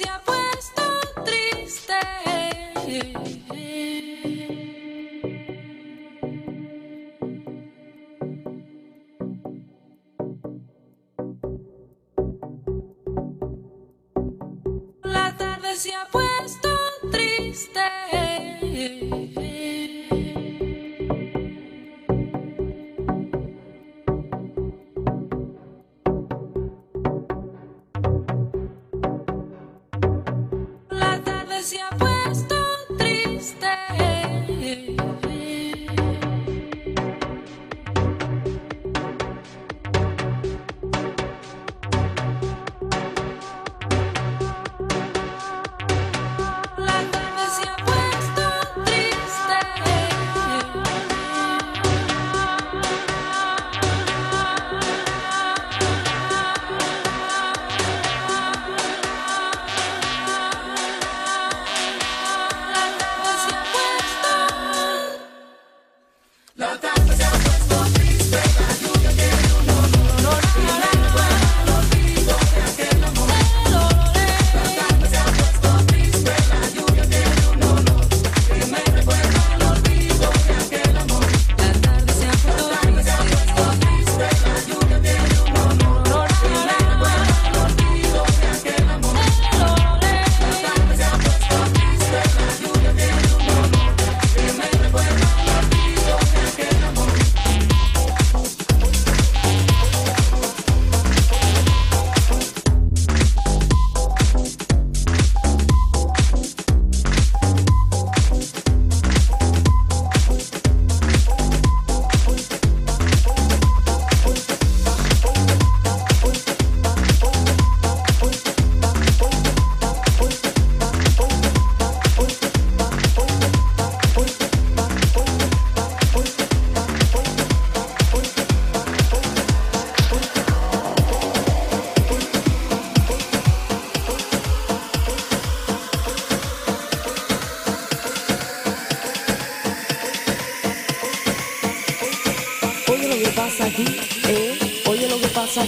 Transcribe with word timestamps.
iglesia. 0.00 0.33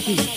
Thank 0.07 0.35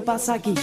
passar 0.00 0.34
aqui. 0.34 0.54